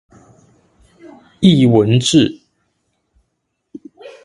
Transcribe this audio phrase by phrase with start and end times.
[1.41, 2.41] 藝文志